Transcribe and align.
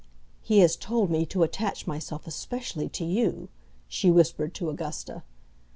"He 0.41 0.57
has 0.61 0.75
told 0.75 1.11
me 1.11 1.27
to 1.27 1.43
attach 1.43 1.85
myself 1.85 2.25
especially 2.25 2.89
to 2.89 3.05
you," 3.05 3.49
she 3.87 4.09
whispered 4.09 4.55
to 4.55 4.71
Augusta. 4.71 5.21